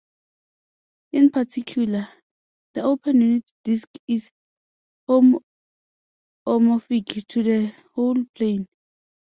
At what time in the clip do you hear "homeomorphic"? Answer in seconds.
5.07-5.43